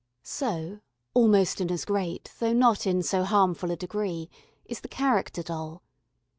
[0.23, 0.79] So,
[1.13, 4.31] almost in as great, though not in so harmful a degree,
[4.65, 5.83] is the "character doll."